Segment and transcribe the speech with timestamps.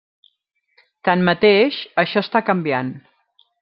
[1.09, 2.95] Tanmateix, això està canviant.